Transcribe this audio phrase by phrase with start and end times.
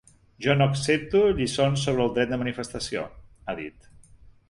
[0.45, 3.07] Jo no accepto lliçons sobre el dret de manifestació,
[3.47, 3.91] ha dit.